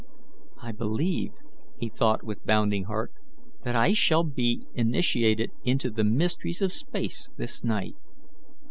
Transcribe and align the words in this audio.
"I 0.59 0.71
believe," 0.71 1.33
he 1.77 1.87
thought, 1.87 2.23
with 2.23 2.43
bounding 2.43 2.85
heart, 2.85 3.13
"that 3.63 3.75
I 3.75 3.93
shall 3.93 4.23
be 4.23 4.65
initiated 4.73 5.51
into 5.63 5.91
the 5.91 6.03
mysteries 6.03 6.63
of 6.63 6.71
space 6.71 7.29
this 7.37 7.63
night." 7.63 7.93